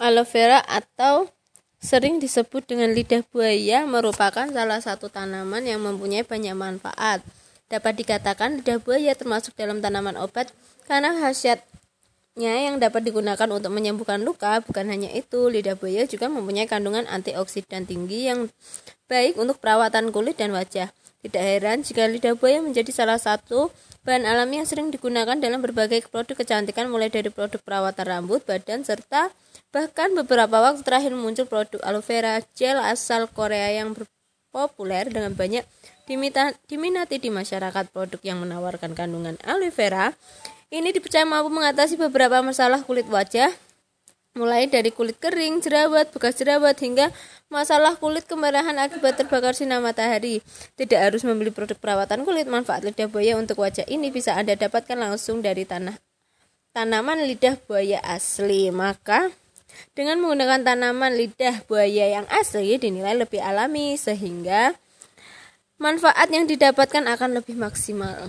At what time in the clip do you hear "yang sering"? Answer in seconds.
24.64-24.88